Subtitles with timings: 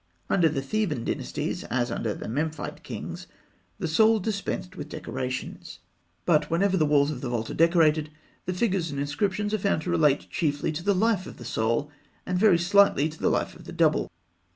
[0.31, 3.27] Under the Theban dynasties, as under the Memphite kings,
[3.77, 5.77] the Soul dispensed with decorations;
[6.25, 8.09] but whenever the walls of the vault are decorated,
[8.47, 11.91] the figures and inscriptions are found to relate chiefly to the life of the Soul,
[12.25, 14.09] and very slightly to the life of the Double.